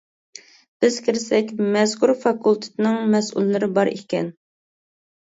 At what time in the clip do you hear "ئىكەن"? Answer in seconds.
3.93-4.33